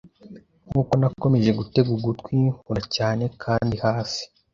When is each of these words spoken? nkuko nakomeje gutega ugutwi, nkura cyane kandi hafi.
nkuko 0.69 0.91
nakomeje 0.99 1.49
gutega 1.59 1.89
ugutwi, 1.97 2.37
nkura 2.61 2.81
cyane 2.95 3.23
kandi 3.43 3.75
hafi. 3.85 4.21